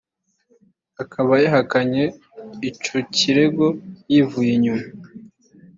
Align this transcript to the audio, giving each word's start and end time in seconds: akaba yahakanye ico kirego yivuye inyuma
akaba 1.03 1.33
yahakanye 1.43 2.03
ico 2.69 2.97
kirego 3.15 3.65
yivuye 4.11 4.51
inyuma 4.57 4.85